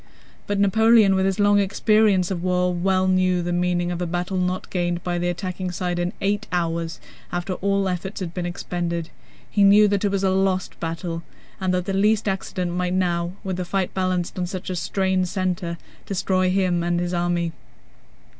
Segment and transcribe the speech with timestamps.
[0.47, 4.35] But Napoleon with his long experience of war well knew the meaning of a battle
[4.39, 6.99] not gained by the attacking side in eight hours,
[7.31, 9.11] after all efforts had been expended.
[9.47, 11.21] He knew that it was a lost battle
[11.59, 16.49] and that the least accident might now—with the fight balanced on such a strained center—destroy
[16.49, 17.51] him and his army.